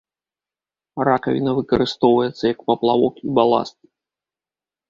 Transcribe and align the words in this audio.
Ракавіна 1.09 1.51
выкарыстоўваецца 1.59 2.43
як 2.53 2.59
паплавок 2.71 3.23
і 3.29 3.35
баласт. 3.41 3.77